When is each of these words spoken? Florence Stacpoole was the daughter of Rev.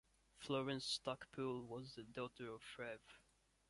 Florence 0.39 0.85
Stacpoole 0.85 1.61
was 1.61 1.93
the 1.93 2.01
daughter 2.01 2.51
of 2.55 2.63
Rev. 2.75 3.01